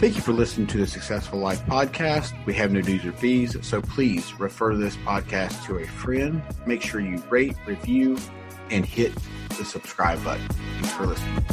[0.00, 2.32] Thank you for listening to the Successful Life podcast.
[2.46, 6.42] We have no dues or fees, so please refer this podcast to a friend.
[6.64, 8.16] Make sure you rate, review,
[8.70, 9.12] and hit
[9.58, 10.48] the subscribe button.
[10.80, 11.44] Thanks for listening.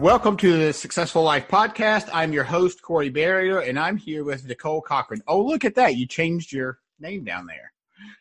[0.00, 2.08] Welcome to the Successful Life podcast.
[2.12, 5.24] I'm your host, Corey Barrier, and I'm here with Nicole Cochran.
[5.26, 5.96] Oh, look at that.
[5.96, 7.72] You changed your name down there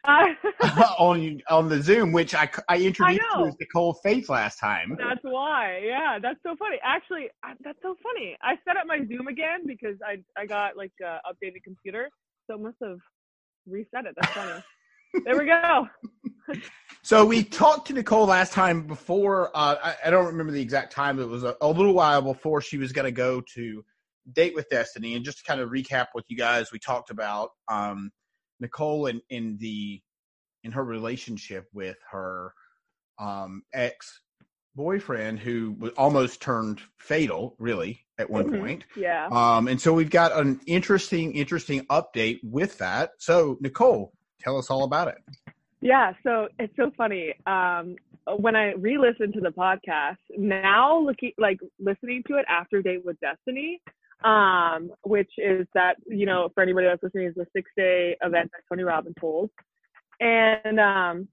[1.00, 4.96] on on the Zoom, which I, I introduced I you as Nicole Faith last time.
[4.98, 5.82] That's why.
[5.84, 6.78] Yeah, that's so funny.
[6.84, 8.36] Actually, I- that's so funny.
[8.42, 12.10] I set up my Zoom again because I I got like a updated computer,
[12.48, 12.98] so it must have
[13.68, 14.16] reset it.
[14.20, 14.64] That's funny.
[15.26, 15.88] there we go.
[17.04, 19.50] So we talked to Nicole last time before.
[19.56, 21.22] Uh, I, I don't remember the exact time.
[21.22, 23.86] It was a, a little while before she was going to go to
[24.34, 25.16] Date with Destiny.
[25.16, 28.12] And just to kind of recap with you guys, we talked about um,
[28.60, 30.02] Nicole and in the
[30.64, 32.54] in her relationship with her
[33.20, 34.22] um, ex
[34.76, 38.60] boyfriend, who was almost turned fatal, really at one Mhm.
[38.60, 38.86] point.
[38.96, 39.28] Yeah.
[39.32, 43.12] Um, and so we've got an interesting, interesting update with that.
[43.18, 45.18] So Nicole, tell us all about it.
[45.82, 47.34] Yeah, so it's so funny.
[47.46, 47.96] Um,
[48.38, 53.20] when I re-listened to the podcast, now looking like listening to it after Date with
[53.20, 53.82] Destiny,
[54.24, 58.62] um, which is that you know for anybody that's listening is the six-day event that
[58.70, 59.52] Tony Robbins holds,
[60.20, 61.28] and um,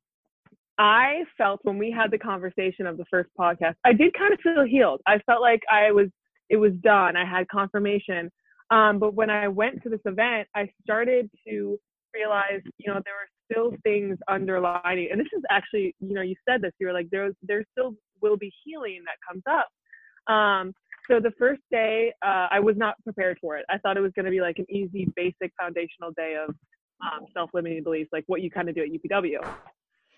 [0.78, 4.41] I felt when we had the conversation of the first podcast, I did kind of
[4.41, 5.00] feel healed.
[5.06, 6.09] I felt like I was
[6.50, 7.17] it was done.
[7.17, 8.31] I had confirmation.
[8.71, 11.78] Um, but when I went to this event, I started to
[12.15, 15.09] realize, you know, there were still things underlining.
[15.11, 16.73] And this is actually, you know, you said this.
[16.78, 20.33] You were like, there, there still will be healing that comes up.
[20.33, 20.73] Um,
[21.10, 23.65] so the first day, uh, I was not prepared for it.
[23.69, 26.54] I thought it was going to be like an easy, basic, foundational day of
[27.03, 29.38] um, self-limiting beliefs, like what you kind of do at UPW.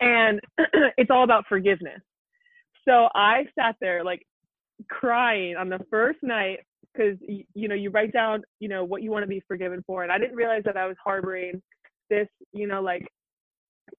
[0.00, 0.40] And
[0.96, 2.00] it's all about forgiveness.
[2.86, 4.22] So I sat there like
[4.90, 6.60] crying on the first night
[6.92, 7.18] because
[7.54, 10.12] you know you write down you know what you want to be forgiven for and
[10.12, 11.60] i didn't realize that i was harboring
[12.10, 13.06] this you know like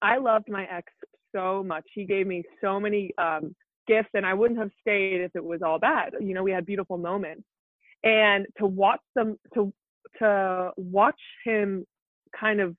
[0.01, 0.91] i loved my ex
[1.35, 3.55] so much he gave me so many um
[3.87, 6.13] gifts and i wouldn't have stayed if it was all bad.
[6.19, 7.43] You know we had beautiful moments.
[8.03, 9.73] And to watch them to
[10.19, 11.85] to watch him
[12.37, 12.75] kind of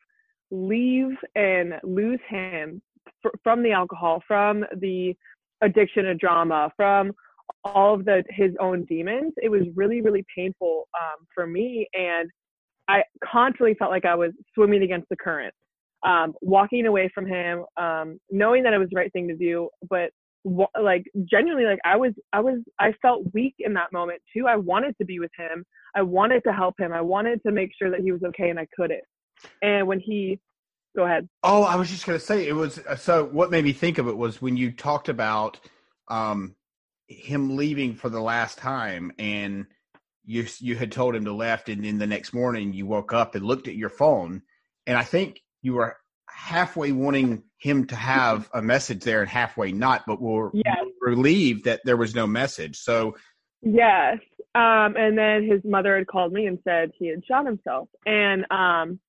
[0.50, 2.80] leave and lose him
[3.22, 5.14] fr- from the alcohol from the
[5.62, 7.12] addiction to drama from
[7.64, 11.86] all of the his own demons it was really really painful um, for me.
[11.94, 12.30] And
[12.88, 15.54] i constantly felt like i was swimming against the current
[16.04, 19.68] um, walking away from him um, knowing that it was the right thing to do
[19.90, 20.10] but
[20.44, 24.46] like genuinely like i was i was i felt weak in that moment too.
[24.46, 25.64] I wanted to be with him.
[25.94, 26.92] I wanted to help him.
[26.92, 29.02] I wanted to make sure that he was okay and i couldn't.
[29.62, 30.38] And when he
[30.96, 31.28] go ahead.
[31.42, 32.78] Oh, I was just going to say it was.
[32.78, 35.60] uh, So what made me think of it was when you talked about
[36.08, 36.54] um,
[37.06, 39.66] him leaving for the last time, and
[40.24, 43.34] you you had told him to left, and then the next morning you woke up
[43.34, 44.42] and looked at your phone,
[44.86, 45.96] and I think you were
[46.38, 50.84] halfway wanting him to have a message there and halfway not, but were Yes.
[51.00, 52.78] relieved that there was no message.
[52.78, 53.16] So
[53.60, 54.18] Yes.
[54.54, 57.88] Um, and then his mother had called me and said he had shot himself.
[58.06, 59.00] And um,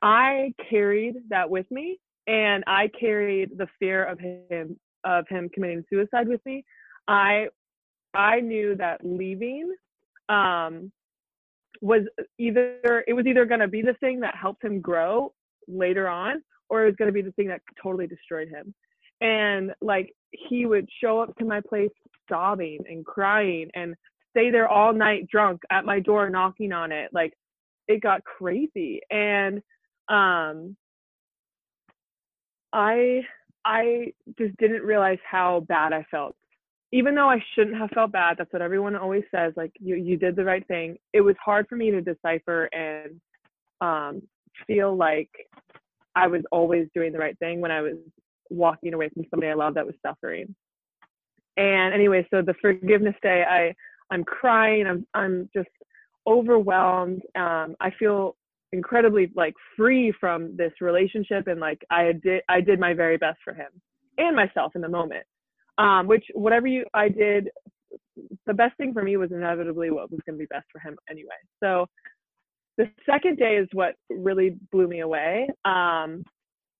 [0.00, 5.84] I carried that with me, and I carried the fear of him of him committing
[5.90, 6.64] suicide with me.
[7.08, 7.48] I
[8.14, 9.74] I knew that leaving
[10.28, 10.92] um,
[11.80, 12.02] was
[12.38, 15.32] either it was either going to be the thing that helped him grow
[15.66, 18.74] later on, or it was going to be the thing that totally destroyed him.
[19.20, 21.90] And like he would show up to my place
[22.28, 23.94] sobbing and crying and
[24.30, 27.32] stay there all night drunk at my door knocking on it like
[27.88, 29.60] it got crazy and
[30.08, 30.76] um
[32.72, 33.22] I
[33.64, 36.36] I just didn't realize how bad I felt.
[36.92, 40.16] Even though I shouldn't have felt bad, that's what everyone always says, like you you
[40.16, 40.96] did the right thing.
[41.12, 43.20] It was hard for me to decipher and
[43.80, 44.22] um
[44.66, 45.30] feel like
[46.14, 47.96] I was always doing the right thing when I was
[48.50, 50.54] walking away from somebody I love that was suffering.
[51.56, 53.74] And anyway, so the forgiveness day, I
[54.12, 54.86] I'm crying.
[54.86, 55.68] I'm I'm just
[56.26, 57.22] overwhelmed.
[57.36, 58.36] Um, I feel
[58.72, 63.38] incredibly like free from this relationship, and like I did I did my very best
[63.44, 63.68] for him
[64.18, 65.24] and myself in the moment.
[65.78, 67.48] Um, which whatever you I did,
[68.46, 70.96] the best thing for me was inevitably what was going to be best for him
[71.08, 71.28] anyway.
[71.62, 71.86] So
[72.80, 75.48] the second day is what really blew me away.
[75.66, 76.24] Um,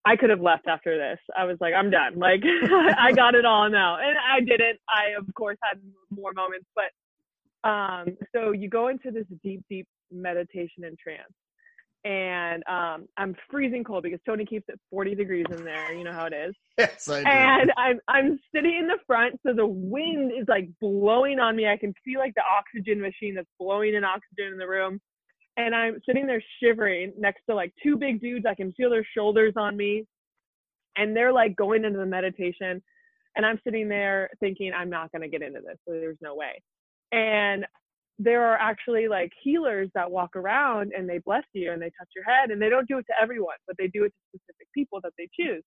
[0.02, 1.18] I could have left after this.
[1.36, 2.18] I was like, I'm done.
[2.18, 2.40] Like,
[2.98, 3.98] I got it all now.
[3.98, 4.78] And I didn't.
[4.88, 5.78] I, of course, had
[6.10, 6.66] more moments.
[6.74, 11.32] But um, so you go into this deep, deep meditation and trance.
[12.02, 15.92] And um, I'm freezing cold because Tony keeps it 40 degrees in there.
[15.92, 16.54] You know how it is.
[16.78, 17.28] Yes, I do.
[17.28, 21.68] And I'm I'm sitting in the front, so the wind is like blowing on me.
[21.68, 24.98] I can feel like the oxygen machine that's blowing in oxygen in the room
[25.56, 28.46] and I'm sitting there shivering next to like two big dudes.
[28.48, 30.06] I can feel their shoulders on me,
[30.96, 32.82] and they're like going into the meditation,
[33.36, 35.78] and I'm sitting there thinking I'm not going to get into this.
[35.86, 36.62] There's no way.
[37.12, 37.66] And
[38.18, 42.08] there are actually like healers that walk around and they bless you and they touch
[42.14, 44.68] your head, and they don't do it to everyone, but they do it to specific
[44.74, 45.62] people that they choose.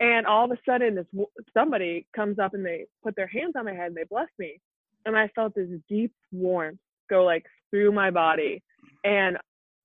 [0.00, 1.06] And all of a sudden, this
[1.54, 4.60] somebody comes up and they put their hands on my head and they bless me,
[5.06, 6.78] and I felt this deep warmth
[7.08, 8.62] go like through my body
[9.04, 9.36] and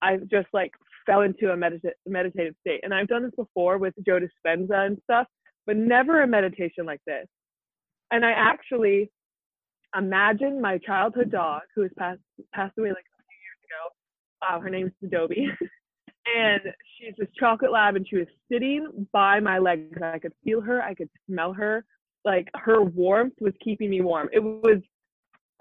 [0.02, 0.72] I just like
[1.06, 2.82] fell into a medita- meditative state.
[2.84, 5.28] And I've done this before with Joe Dispenza and stuff,
[5.66, 7.26] but never a meditation like this.
[8.12, 9.10] And I actually
[9.98, 12.22] imagine my childhood dog who has passed
[12.54, 14.56] passed away like a few years ago.
[14.56, 15.48] Uh, her name's Adobe.
[16.36, 16.62] and
[16.98, 19.98] she's this chocolate lab and she was sitting by my legs.
[20.02, 21.86] I could feel her, I could smell her.
[22.26, 24.30] Like her warmth was keeping me warm.
[24.32, 24.82] It was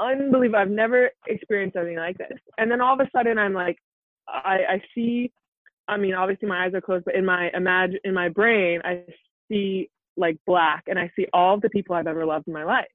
[0.02, 0.58] unbelievable.
[0.58, 2.38] I've never experienced anything like this.
[2.58, 3.76] And then all of a sudden, I'm like,
[4.28, 5.32] I, I see.
[5.88, 9.04] I mean, obviously my eyes are closed, but in my imagine in my brain, I
[9.50, 12.64] see like black, and I see all of the people I've ever loved in my
[12.64, 12.86] life.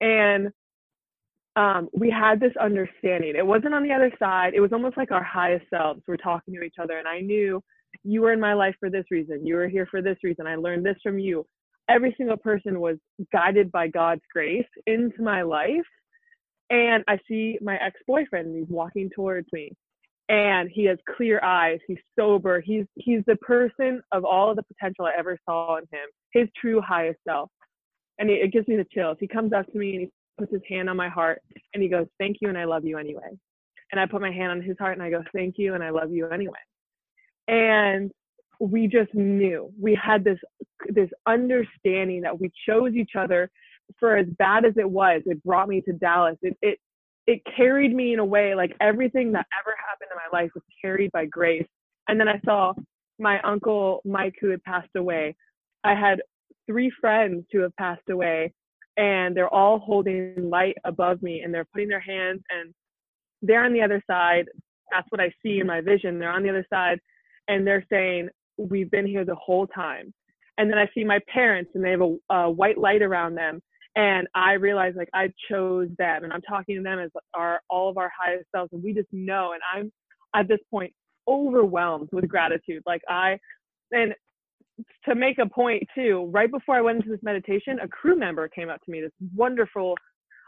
[0.00, 0.48] And
[1.56, 3.34] um, we had this understanding.
[3.36, 4.54] It wasn't on the other side.
[4.54, 7.62] It was almost like our highest selves were talking to each other, and I knew
[8.02, 9.46] you were in my life for this reason.
[9.46, 10.46] You were here for this reason.
[10.46, 11.46] I learned this from you.
[11.88, 12.96] Every single person was
[13.32, 15.86] guided by God's grace into my life
[16.74, 19.72] and I see my ex boyfriend and he's walking towards me.
[20.28, 21.78] And he has clear eyes.
[21.86, 22.60] He's sober.
[22.60, 26.08] He's he's the person of all of the potential I ever saw in him.
[26.32, 27.50] His true highest self.
[28.18, 29.18] And it, it gives me the chills.
[29.20, 31.42] He comes up to me and he puts his hand on my heart
[31.74, 33.38] and he goes, "Thank you and I love you anyway."
[33.92, 35.90] And I put my hand on his heart and I go, "Thank you and I
[35.90, 36.54] love you anyway."
[37.46, 38.10] And
[38.58, 40.38] we just knew we had this
[40.88, 43.50] this understanding that we chose each other
[43.98, 46.36] for as bad as it was, it brought me to Dallas.
[46.42, 46.78] It it
[47.26, 50.64] it carried me in a way like everything that ever happened in my life was
[50.80, 51.66] carried by grace.
[52.08, 52.74] And then I saw
[53.18, 55.34] my uncle Mike who had passed away.
[55.84, 56.20] I had
[56.66, 58.52] three friends who have passed away
[58.96, 62.74] and they're all holding light above me and they're putting their hands and
[63.42, 64.46] they're on the other side.
[64.90, 66.18] That's what I see in my vision.
[66.18, 67.00] They're on the other side
[67.48, 70.14] and they're saying, We've been here the whole time.
[70.58, 73.60] And then I see my parents and they have a, a white light around them
[73.96, 77.88] and I realized like I chose them and I'm talking to them as our all
[77.88, 79.92] of our highest selves and we just know and I'm
[80.34, 80.92] at this point
[81.28, 82.82] overwhelmed with gratitude.
[82.86, 83.38] Like I
[83.92, 84.14] and
[85.06, 88.48] to make a point too, right before I went into this meditation, a crew member
[88.48, 89.94] came up to me, this wonderful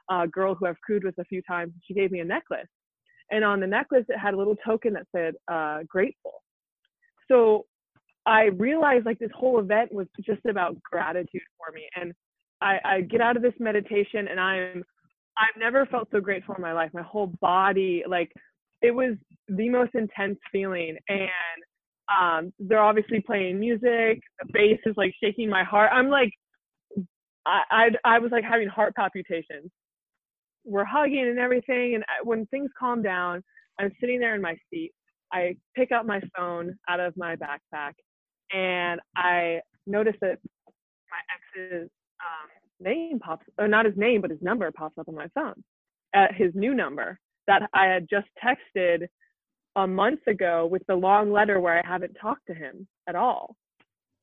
[0.09, 1.73] uh, girl who I've crewed with a few times.
[1.87, 2.67] She gave me a necklace.
[3.31, 6.43] And on the necklace, it had a little token that said, uh, grateful.
[7.29, 7.67] So
[8.25, 11.89] I realized like this whole event was just about gratitude for me.
[11.97, 12.13] And
[12.61, 14.83] I, I get out of this meditation and I'm
[15.39, 16.91] I've never felt so grateful in my life.
[16.95, 18.33] My whole body, like
[18.83, 19.17] it was
[19.49, 20.97] the most intense feeling.
[21.09, 21.29] And
[22.09, 24.21] um, they're obviously playing music.
[24.41, 25.91] The bass is like shaking my heart.
[25.93, 26.31] I'm like,
[27.45, 29.71] I, I, I was like having heart palpitations.
[30.65, 31.95] We're hugging and everything.
[31.95, 33.43] And when things calm down,
[33.79, 34.93] I'm sitting there in my seat.
[35.33, 37.93] I pick up my phone out of my backpack
[38.53, 40.39] and I notice that
[41.11, 41.91] my ex's
[42.27, 45.63] um, name pops, or not his name, but his number pops up on my phone,
[46.15, 49.07] at his new number that I had just texted
[49.77, 53.57] a month ago with the long letter where I haven't talked to him at all.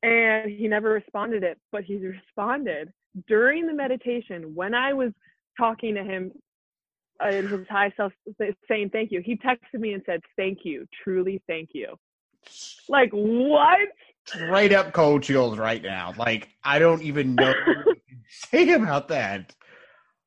[0.02, 2.92] And he never responded it, but he responded
[3.28, 5.12] during the meditation when I was
[5.58, 6.32] talking to him
[7.24, 8.12] uh, in his high self
[8.68, 9.22] saying thank you.
[9.24, 11.94] He texted me and said, "Thank you, truly, thank you."
[12.88, 13.88] Like what?
[14.26, 16.14] Straight up cold chills right now.
[16.16, 17.96] Like I don't even know what to
[18.28, 19.54] say about that.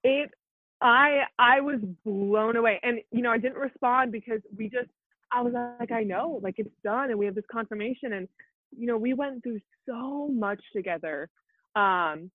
[0.03, 0.31] It.
[0.79, 4.89] I I was blown away, and you know I didn't respond because we just.
[5.29, 8.29] I was like, I know, like it's done, and we have this confirmation, and
[8.77, 11.29] you know we went through so much together.
[11.75, 12.31] Um,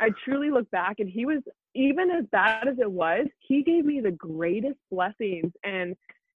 [0.00, 1.42] I truly look back, and he was
[1.74, 3.26] even as bad as it was.
[3.38, 5.96] He gave me the greatest blessings, and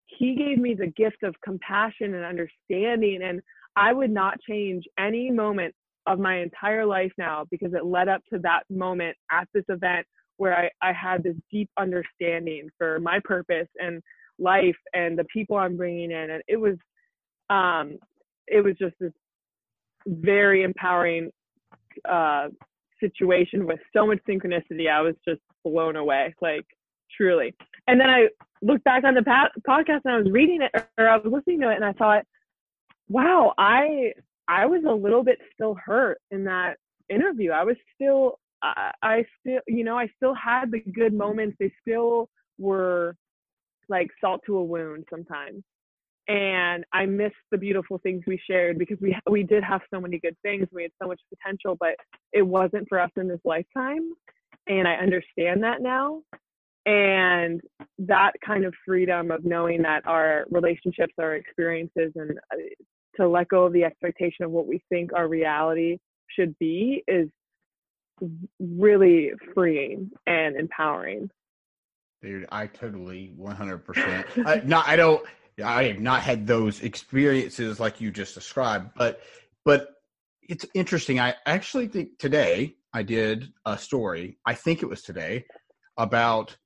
[0.06, 3.40] he gave me the gift of compassion and understanding and
[3.76, 5.74] i would not change any moment
[6.06, 10.06] of my entire life now because it led up to that moment at this event
[10.36, 14.02] where i, I had this deep understanding for my purpose and
[14.38, 16.30] life and the people i'm bringing in.
[16.30, 16.76] And it was
[17.50, 17.98] um
[18.46, 19.12] it was just this
[20.06, 21.30] very empowering
[22.08, 22.48] uh
[23.00, 24.90] situation with so much synchronicity.
[24.90, 26.66] I was just blown away like
[27.16, 27.54] truly.
[27.86, 28.28] And then i
[28.60, 31.60] looked back on the pa- podcast and I was reading it or I was listening
[31.60, 32.24] to it and I thought,
[33.08, 34.12] wow, I
[34.48, 36.76] I was a little bit still hurt in that
[37.08, 37.50] interview.
[37.50, 41.56] I was still I, I still you know I still had the good moments.
[41.58, 43.16] They still were
[43.88, 45.62] like salt to a wound sometimes.
[46.28, 50.18] And I missed the beautiful things we shared because we we did have so many
[50.18, 50.66] good things.
[50.72, 51.94] We had so much potential, but
[52.32, 54.12] it wasn't for us in this lifetime.
[54.66, 56.22] And I understand that now
[56.88, 57.60] and
[57.98, 62.56] that kind of freedom of knowing that our relationships our experiences and uh,
[63.18, 65.98] to let go of the expectation of what we think our reality
[66.28, 67.28] should be is
[68.60, 71.30] really freeing and empowering
[72.20, 74.44] Dude, I totally 100%.
[74.44, 75.24] I, not, I don't,
[75.64, 79.20] I have not had those experiences like you just described, but,
[79.64, 79.90] but
[80.42, 81.20] it's interesting.
[81.20, 84.38] I actually think today I did a story.
[84.44, 85.44] I think it was today
[85.96, 86.56] about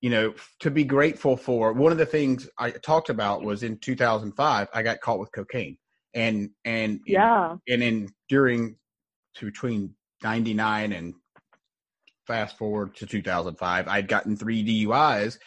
[0.00, 1.72] you know, to be grateful for.
[1.72, 5.76] One of the things I talked about was in 2005, I got caught with cocaine,
[6.14, 8.76] and and yeah, and in during
[9.36, 11.14] to between 99 and
[12.26, 15.38] fast forward to 2005, I'd gotten three DUIs,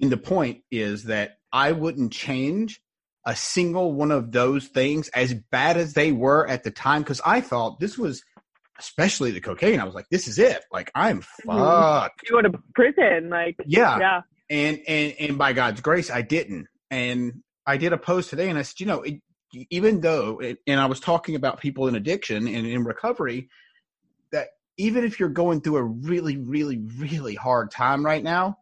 [0.00, 2.80] and the point is that I wouldn't change
[3.24, 7.20] a single one of those things as bad as they were at the time because
[7.24, 8.22] I thought this was
[8.78, 9.78] especially the cocaine.
[9.80, 10.64] I was like, this is it.
[10.72, 11.50] Like I'm mm-hmm.
[11.50, 12.22] fucked.
[12.28, 14.20] You go to prison, like yeah, yeah.
[14.50, 16.66] And and and by God's grace, I didn't.
[16.90, 19.22] And I did a post today, and I said, you know, it,
[19.52, 23.50] even though, and I was talking about people in addiction and in recovery,
[24.30, 28.58] that even if you're going through a really, really, really hard time right now,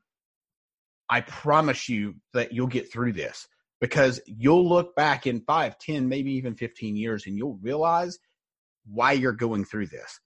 [1.08, 3.46] I promise you that you'll get through this
[3.80, 8.18] because you'll look back in five, ten, maybe even 15 years and you'll realize
[8.86, 10.20] why you're going through this.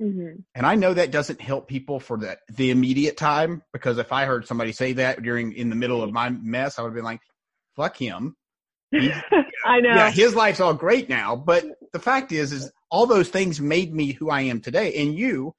[0.00, 0.40] Mm-hmm.
[0.54, 4.26] And I know that doesn't help people for the the immediate time because if I
[4.26, 7.04] heard somebody say that during in the middle of my mess, I would have been
[7.04, 7.22] like,
[7.76, 8.36] "Fuck him."
[9.66, 9.94] I know.
[9.94, 13.94] Yeah, his life's all great now, but the fact is, is all those things made
[13.94, 14.94] me who I am today.
[14.94, 15.54] And you,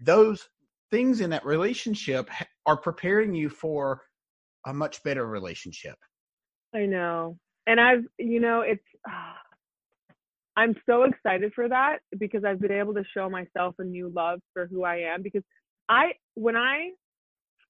[0.00, 0.48] those
[0.90, 2.30] things in that relationship
[2.66, 4.02] are preparing you for
[4.66, 5.96] a much better relationship.
[6.74, 8.84] I know, and I've, you know, it's.
[9.08, 9.12] Uh,
[10.56, 14.40] I'm so excited for that because I've been able to show myself a new love
[14.52, 15.22] for who I am.
[15.22, 15.44] Because
[15.88, 16.90] I, when I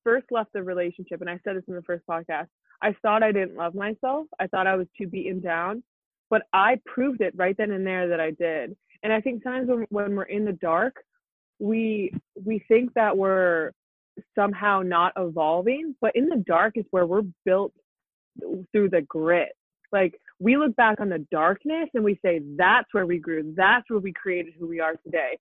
[0.04, 2.46] first left the relationship, and I said this in the first podcast,
[2.82, 4.26] I thought I didn't love myself.
[4.38, 5.82] I thought I was too beaten down,
[6.30, 8.76] but I proved it right then and there that I did.
[9.02, 10.96] And I think sometimes when, when we're in the dark,
[11.58, 12.12] we
[12.44, 13.72] we think that we're
[14.34, 17.72] somehow not evolving, but in the dark is where we're built
[18.72, 19.50] through the grit.
[19.92, 23.54] Like we look back on the darkness and we say, that's where we grew.
[23.56, 25.38] That's where we created who we are today.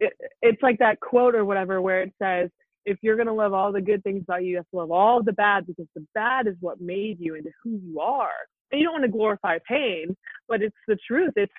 [0.00, 0.12] It,
[0.42, 2.50] it's like that quote or whatever where it says,
[2.86, 4.90] if you're going to love all the good things about you, you have to love
[4.90, 8.28] all the bad because the bad is what made you into who you are.
[8.70, 10.16] And you don't want to glorify pain,
[10.48, 11.32] but it's the truth.
[11.36, 11.52] It's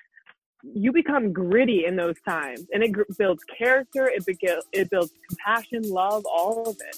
[0.62, 4.38] you become gritty in those times and it builds character, it, be-
[4.72, 6.96] it builds compassion, love, all of it.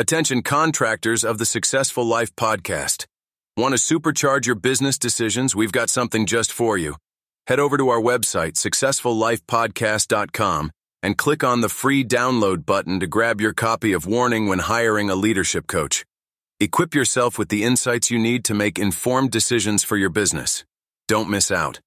[0.00, 3.06] Attention contractors of the Successful Life podcast.
[3.56, 5.56] Want to supercharge your business decisions?
[5.56, 6.94] We've got something just for you.
[7.48, 10.70] Head over to our website, successfullifepodcast.com,
[11.02, 15.08] and click on the free download button to grab your copy of Warning when hiring
[15.08, 16.04] a leadership coach.
[16.60, 20.66] Equip yourself with the insights you need to make informed decisions for your business.
[21.06, 21.80] Don't miss out.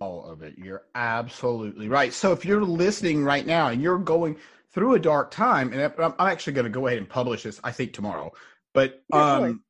[0.00, 0.58] All of it.
[0.58, 2.12] You're absolutely right.
[2.12, 4.38] So if you're listening right now and you're going
[4.72, 7.70] through a dark time, and I'm actually going to go ahead and publish this, I
[7.70, 8.32] think tomorrow.
[8.72, 9.62] But um,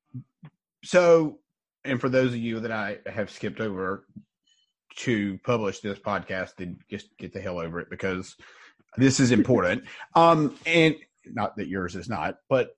[0.82, 1.40] so,
[1.84, 4.06] and for those of you that I have skipped over,
[4.96, 8.36] to publish this podcast, then just get the hell over it because
[8.96, 9.84] this is important.
[10.14, 12.76] um, and not that yours is not, but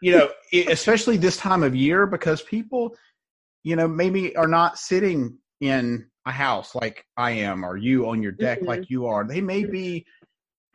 [0.00, 0.30] you know,
[0.68, 2.94] especially this time of year because people,
[3.64, 8.22] you know, maybe are not sitting in a house like I am or you on
[8.22, 8.66] your deck Mhm.
[8.66, 9.24] like you are.
[9.24, 10.06] They may be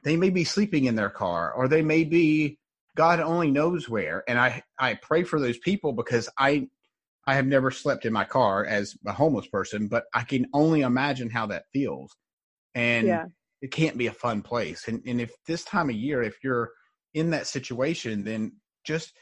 [0.04, 2.60] they may be sleeping in their car or they may be
[2.96, 4.24] God only knows where.
[4.28, 6.68] And I I pray for those people because I
[7.26, 10.82] I have never slept in my car as a homeless person, but I can only
[10.82, 12.16] imagine how that feels.
[12.76, 13.26] And yeah.
[13.62, 14.88] it can't be a fun place.
[14.88, 16.72] And and if this time of year, if you're
[17.14, 18.54] in that situation, then
[18.84, 19.14] just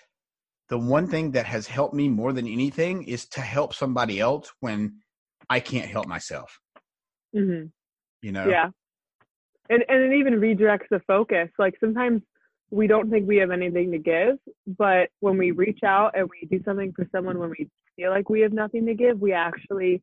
[0.70, 4.52] the one thing that has helped me more than anything is to help somebody else
[4.62, 5.00] when
[5.50, 6.60] I can't help myself.
[7.34, 7.66] hmm
[8.22, 8.48] You know?
[8.50, 8.70] Yeah.
[9.70, 11.50] And and it even redirects the focus.
[11.60, 12.22] Like sometimes
[12.72, 14.38] we don't think we have anything to give,
[14.78, 18.30] but when we reach out and we do something for someone when we feel like
[18.30, 20.02] we have nothing to give, we actually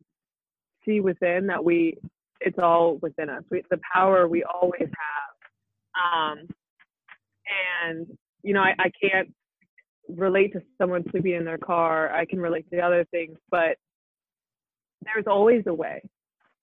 [0.84, 1.96] see within that we
[2.40, 3.42] it's all within us.
[3.50, 6.38] We, the power we always have.
[6.38, 6.48] Um,
[7.84, 8.06] and
[8.42, 9.34] you know, I, I can't
[10.08, 12.12] relate to someone sleeping in their car.
[12.12, 13.76] I can relate to the other things, but
[15.02, 16.02] there's always a way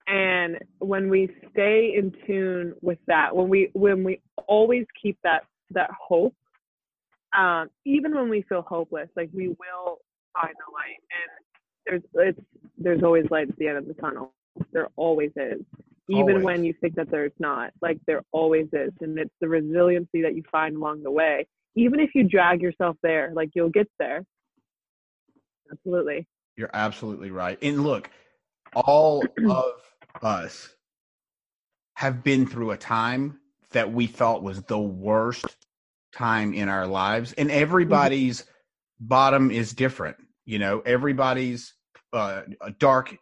[0.08, 5.44] and when we stay in tune with that when we when we always keep that
[5.72, 6.36] that hope
[7.38, 10.00] um even when we feel hopeless like we will
[10.34, 12.40] find the light and there's it's
[12.78, 14.34] there's always light at the end of the tunnel
[14.72, 15.62] there always is
[16.08, 16.44] even Always.
[16.44, 20.36] when you think that there's not like there always is and it's the resiliency that
[20.36, 24.24] you find along the way even if you drag yourself there like you'll get there
[25.72, 27.58] absolutely You're absolutely right.
[27.62, 28.10] And look,
[28.76, 29.74] all of
[30.22, 30.70] us
[31.96, 33.40] have been through a time
[33.76, 35.58] that we thought was the worst
[36.14, 38.46] time in our lives, and everybody's
[39.02, 40.16] bottom is different.
[40.46, 41.74] You know, everybody's
[42.14, 42.44] uh,
[42.80, 43.18] dark,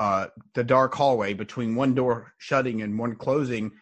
[0.00, 3.72] uh, the dark hallway between one door shutting and one closing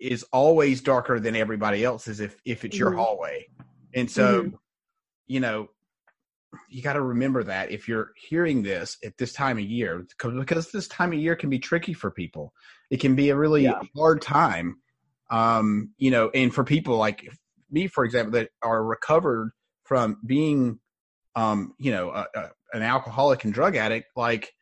[0.00, 2.96] is always darker than everybody else's if if it's your Mhm.
[2.96, 3.48] hallway.
[3.94, 4.58] And so, Mhm.
[5.26, 5.70] you know,
[6.68, 10.70] you got to remember that if you're hearing this at this time of year because
[10.70, 12.54] this time of year can be tricky for people.
[12.90, 13.80] It can be a really Yeah.
[13.96, 14.80] hard time.
[15.30, 17.28] Um, you know, and for people like
[17.70, 19.50] me, for example, that are recovered
[19.84, 20.78] from being,
[21.34, 24.52] um, you know, a, a, an alcoholic and drug addict, like,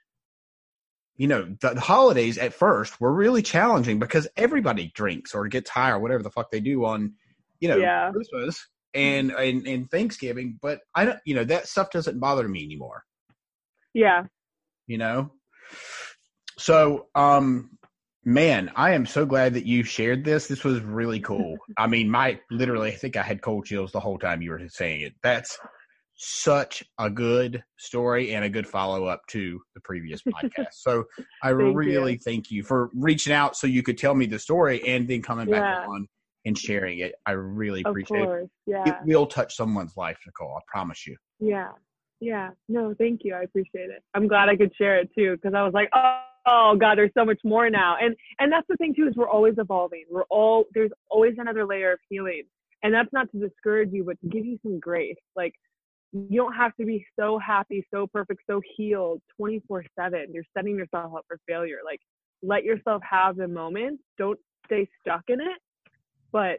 [1.16, 5.70] you know, the, the holidays at first were really challenging because everybody drinks or gets
[5.70, 7.14] high or whatever the fuck they do on,
[7.60, 8.10] you know, Yeah.
[8.10, 10.58] Christmas and, and and Thanksgiving.
[10.60, 13.04] But I don't, you know, that stuff doesn't bother me anymore.
[13.92, 14.24] yeah
[14.86, 15.32] You know.
[16.58, 17.78] So, um,
[18.24, 20.46] man, I am so glad that you shared this.
[20.46, 21.56] This was really cool.
[21.78, 24.60] I mean, my literally, I think I had cold chills the whole time you were
[24.68, 25.14] saying it.
[25.22, 25.58] That's
[26.16, 30.72] such a good story and a good follow up to the previous podcast.
[30.74, 31.04] So
[31.42, 31.72] I Thank you.
[31.72, 35.22] really thank you for reaching out so you could tell me the story and then
[35.22, 35.86] coming back Yeah.
[35.88, 36.06] on
[36.46, 37.14] and sharing it.
[37.26, 38.26] I really appreciate it.
[38.26, 40.54] course, yeah, It will touch someone's life, Nicole.
[40.56, 41.16] I promise you.
[41.40, 41.70] yeah,
[42.20, 42.50] yeah.
[42.68, 43.34] No, thank you.
[43.34, 44.02] I appreciate it.
[44.14, 47.10] I'm glad I could share it too because I was like, oh, oh God, there's
[47.16, 47.96] so much more now.
[48.00, 50.04] And and that's the thing too is we're always evolving.
[50.10, 52.42] We're all there's always another layer of healing,
[52.82, 55.16] and that's not to discourage you, but to give you some grace.
[55.36, 55.54] Like
[56.12, 60.26] you don't have to be so happy, so perfect, so healed 24 seven.
[60.32, 61.78] You're setting yourself up for failure.
[61.84, 62.00] Like
[62.42, 64.00] let yourself have the moment.
[64.18, 65.58] Don't stay stuck in it,
[66.32, 66.58] but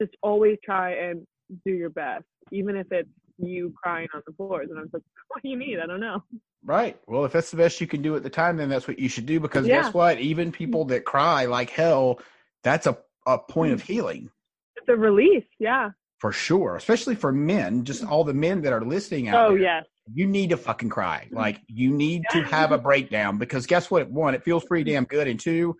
[0.00, 1.26] just always try and
[1.64, 3.08] do your best, even if it's
[3.46, 4.68] you crying on the floors.
[4.70, 5.78] And I was like, what do you need?
[5.82, 6.22] I don't know.
[6.64, 6.98] Right.
[7.06, 9.08] Well, if that's the best you can do at the time, then that's what you
[9.08, 9.82] should do because Yeah.
[9.82, 10.20] guess what?
[10.20, 12.20] Even people that cry like hell,
[12.62, 13.86] that's a, a point of mm.
[13.86, 14.30] healing
[14.76, 15.44] It's a release.
[15.58, 15.90] Yeah.
[16.18, 19.62] for sure, especially for men, just all the men that are listening out Oh, there.
[19.62, 19.84] yes.
[20.14, 21.28] You need to fucking cry.
[21.32, 21.36] Mm.
[21.36, 24.10] Like, you need to have a breakdown because guess what?
[24.10, 24.94] One, it feels pretty mm.
[24.94, 25.26] damn good.
[25.26, 25.76] And two,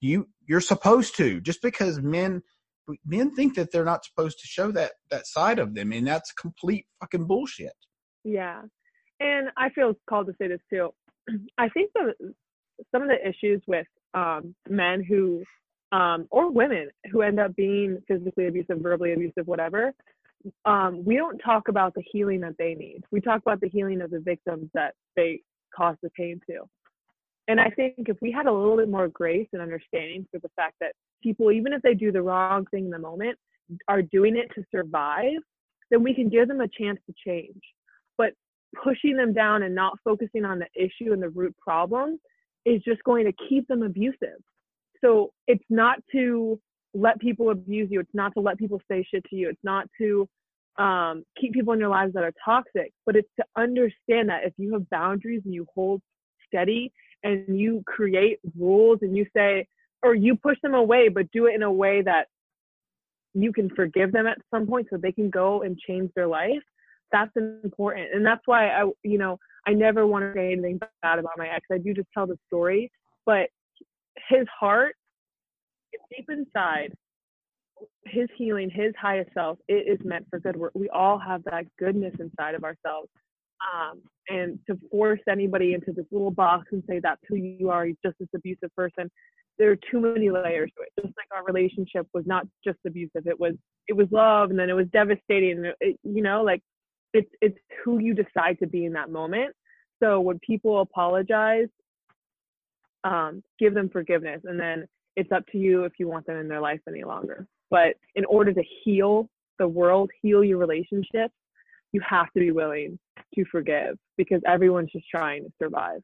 [0.00, 2.42] you, you're supposed to just because men,
[3.06, 5.92] men think that they're not supposed to show that, that side of them.
[5.92, 7.72] And that's complete fucking bullshit.
[8.24, 8.62] Yeah.
[9.20, 10.90] And I feel called to say this too.
[11.58, 12.14] I think the
[12.90, 15.44] some of the issues with um, men who
[15.92, 19.92] um, or women who end up being physically abusive, verbally abusive, whatever,
[20.64, 23.02] um, we don't talk about the healing that they need.
[23.12, 25.42] We talk about the healing of the victims that they
[25.74, 26.62] cause the pain to.
[27.48, 30.48] And I think if we had a little bit more grace and understanding for the
[30.56, 33.38] fact that people, even if they do the wrong thing in the moment,
[33.88, 35.40] are doing it to survive,
[35.90, 37.60] then we can give them a chance to change.
[38.16, 38.32] But
[38.82, 42.18] pushing them down and not focusing on the issue and the root problem
[42.64, 44.40] is just going to keep them abusive.
[45.02, 46.58] So it's not to
[46.94, 48.00] let people abuse you.
[48.00, 49.50] It's not to let people say shit to you.
[49.50, 50.28] It's not to
[50.78, 54.54] um, keep people in your lives that are toxic, but it's to understand that if
[54.56, 56.00] you have boundaries and you hold
[56.46, 56.92] steady
[57.24, 59.66] and you create rules and you say
[60.02, 62.28] or you push them away but do it in a way that
[63.32, 66.62] you can forgive them at some point so they can go and change their life
[67.12, 67.30] that's
[67.62, 68.08] important.
[68.12, 71.48] And that's why i you know i never want to say anything bad about my
[71.48, 71.66] ex.
[71.72, 72.90] I do just tell the story
[73.24, 73.48] but
[74.28, 74.96] his heart
[76.10, 76.92] deep inside
[78.04, 80.56] his healing his highest self it is meant for good.
[80.56, 83.08] We're, we all have that goodness inside of ourselves
[83.72, 87.86] um, and to force anybody into this little box and say that's who you are
[87.86, 89.10] you're just this abusive person.
[89.58, 90.88] There are too many layers to it.
[91.00, 93.26] Just like our relationship was not just abusive.
[93.26, 93.54] It was
[93.88, 95.70] it was love and then it was devastating.
[95.80, 96.60] It, you know like
[97.12, 99.54] it's it's who you decide to be in that moment.
[100.02, 101.68] So when people apologize
[103.04, 106.48] um, give them forgiveness and then it's up to you if you want them in
[106.48, 107.46] their life any longer.
[107.70, 111.34] But in order to heal the world heal your relationships
[111.94, 112.98] you have to be willing
[113.34, 116.00] to forgive because everyone's just trying to survive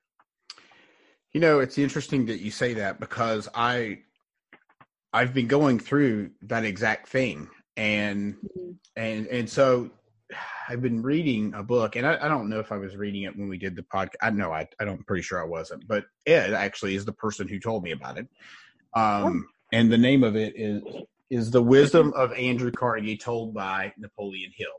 [1.32, 4.00] You know, it's interesting that you say that because I
[5.12, 8.76] I've been going through that exact thing and Mhm.
[8.96, 9.90] and and so
[10.68, 13.36] I've been reading a book and I, I don't know if I was reading it
[13.36, 14.14] when we did the podcast.
[14.22, 17.12] I know I I don't I'm pretty sure I wasn't, but Ed actually is the
[17.24, 18.26] person who told me about it.
[18.94, 20.82] Um and the name of it is
[21.30, 24.78] is The Wisdom of Andrew Carnegie told by Napoleon Hill.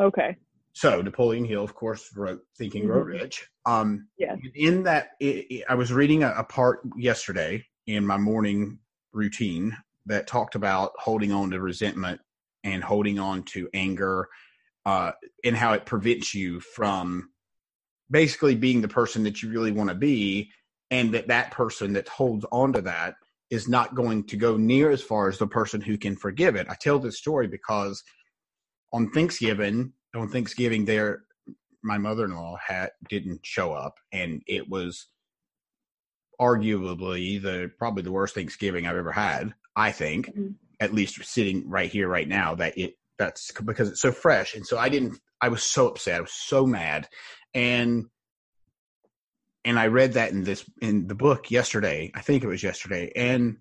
[0.00, 0.36] Okay
[0.74, 3.06] So Napoleon Hill, of course, wrote Think and Grow Mhm.
[3.06, 3.48] Rich.
[3.66, 8.16] Um, yes in that, it, it- I was reading a, a part yesterday in my
[8.16, 8.78] morning
[9.12, 9.76] routine
[10.06, 12.20] that talked about holding on to resentment
[12.64, 14.28] and holding on to anger,
[14.86, 15.12] uh,
[15.44, 17.28] and how it prevents you from
[18.10, 20.50] basically being the person that you really want to be,
[20.90, 23.14] and that that person that holds on to that
[23.50, 26.66] is not going to go near as far as the person who can forgive it.
[26.70, 28.02] I tell this story because
[28.92, 31.24] on Thanksgiving, on Thanksgiving, there
[31.82, 35.08] my mother-in-law had didn't show up and it was
[36.40, 40.54] arguably the probably the worst thanksgiving i've ever had i think Mhm.
[40.80, 44.66] at least sitting right here right now that it that's because it's so fresh and
[44.66, 47.08] so i didn't i was so upset i was so mad
[47.54, 48.06] and
[49.64, 53.12] and i read that in this in the book yesterday i think it was yesterday
[53.14, 53.58] and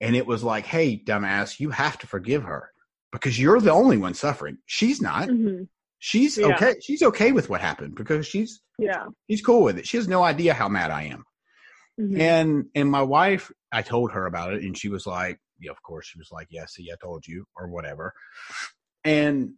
[0.00, 2.70] and it was like hey dumbass you have to forgive her
[3.12, 4.58] because you're the only one suffering.
[4.66, 5.28] She's not.
[5.28, 5.62] Hmm
[6.00, 6.46] she's Yeah.
[6.48, 6.74] okay.
[6.82, 9.04] She's okay with what happened because she's yeah.
[9.30, 9.86] she's cool with it.
[9.86, 11.24] She has no idea how mad i am.
[12.00, 12.18] Mhm.
[12.18, 15.82] and and my wife i told her about it and she was like yeah of
[15.82, 16.06] course.
[16.06, 18.14] She was like yeah see i told you or whatever.
[19.04, 19.52] And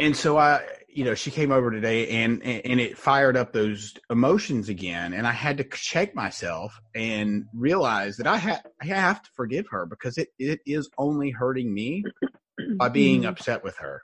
[0.00, 3.52] and so i you know she came over today and and and it fired up
[3.52, 5.12] those emotions again.
[5.12, 9.66] And i had to check myself and realize that i had i have to forgive
[9.70, 12.04] her because it it is only hurting me
[12.78, 13.28] by being Mhm.
[13.28, 14.02] upset with her.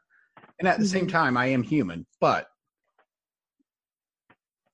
[0.59, 1.11] And at the same Mhm.
[1.11, 2.49] time, I am human, but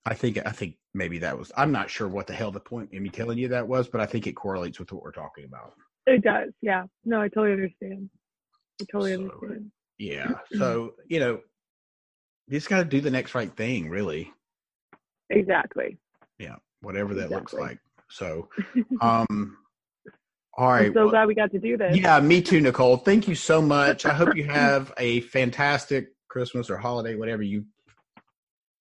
[0.05, 1.51] I think I think maybe that was.
[1.55, 4.01] I'm not sure what the hell the point in me telling you that was, but
[4.01, 5.73] I think it correlates with what we're talking about.
[6.07, 8.09] it does yeah no i totally understand
[8.81, 10.33] i totally So, understand Yeah.
[10.57, 11.41] So you know,
[12.47, 14.33] you just got to do the next right thing, really.
[15.29, 15.97] exactly
[16.39, 17.79] Yeah, whatever that looks like.
[18.09, 18.49] So,
[19.01, 19.57] um,
[20.57, 20.87] all right.
[20.87, 22.97] i'm so well- glad we got to do this Yeah, me too, Nicole.
[22.97, 24.05] Thank you so much.
[24.05, 27.65] I hope you have a fantastic Christmas or holiday, whatever you,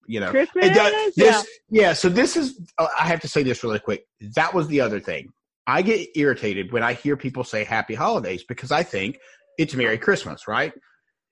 [0.06, 0.30] you know.
[0.30, 1.92] christmas It does- yeah yeah.
[1.92, 2.58] So this is.
[2.78, 4.04] uh, I have to say this really quick.
[4.34, 5.28] That was the other thing.
[5.66, 9.18] I get irritated when I hear people say Happy Holidays because I think
[9.56, 10.72] it's Merry Christmas, right?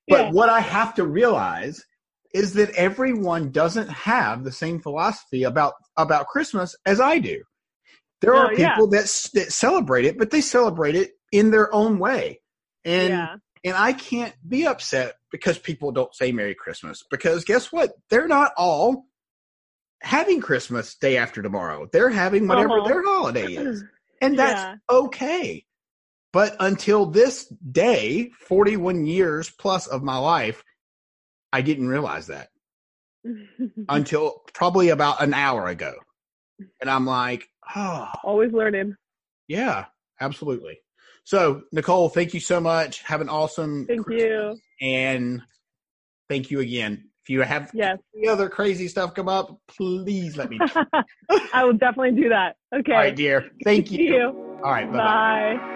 [0.06, 0.30] But Yeah.
[0.30, 1.82] what I have to realize
[2.34, 7.42] is that everyone doesn't have the same philosophy about about Christmas as I do.
[8.20, 8.74] There No, are yeah.
[8.74, 9.04] people that
[9.34, 12.40] that celebrate it, but they celebrate it in their own way.
[12.84, 17.72] And yeah and I can't be upset because people don't say Merry Christmas because guess
[17.72, 17.92] what?
[18.08, 19.06] They're not all
[20.00, 21.88] having Christmas day after tomorrow.
[21.92, 22.88] They're having whatever Uh-huh.
[22.88, 23.84] their holiday is.
[24.20, 24.74] And that's Yeah.
[24.90, 25.64] okay.
[26.32, 30.64] But until this day, 41 years plus of my life,
[31.52, 32.48] I didn't realize that
[33.88, 35.94] until probably about an hour ago.
[36.80, 37.48] And I'm like,
[38.24, 38.94] always learning
[39.48, 39.86] yeah,
[40.20, 40.78] absolutely.
[41.24, 43.00] So, Nicole, thank you so much.
[43.02, 44.22] Have an awesome thank Christmas.
[44.22, 45.42] you And
[46.28, 47.08] thank you again.
[47.24, 50.84] If you have yes any other crazy stuff come up, please let me know.
[51.54, 53.50] i will definitely do that okay All right, dear.
[53.64, 53.98] Thank you.
[54.04, 55.56] you All right, bye-bye.
[55.56, 55.74] bye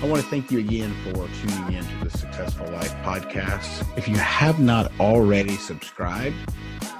[0.00, 3.84] I want to thank you again for tuning in to the Successful Life podcast.
[3.98, 6.36] If you have not already subscribed,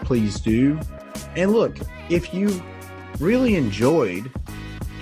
[0.02, 0.80] please do.
[1.36, 1.76] And look,
[2.08, 2.60] if you
[3.20, 4.32] really enjoyed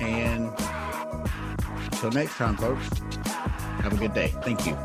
[0.00, 0.52] and
[2.02, 2.88] until next time, folks,
[3.82, 4.28] have a good day.
[4.42, 4.76] Thank you.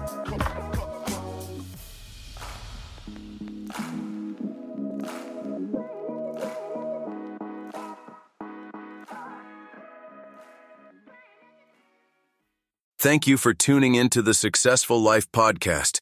[12.99, 15.99] Thank you for tuning into the Successful Life podcast.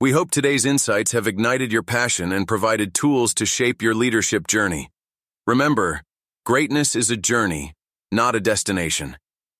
[0.00, 4.46] We hope today's insights have ignited your passion and provided tools to shape your leadership
[4.46, 4.90] journey.
[5.46, 6.02] Remember,
[6.46, 7.74] greatness is a journey,
[8.10, 9.16] not a destination.